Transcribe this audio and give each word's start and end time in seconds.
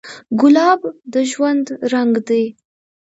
ګلاب 0.39 0.81
د 1.13 1.15
ژوند 1.31 1.65
رنګ 1.91 2.13
دی. 2.27 2.43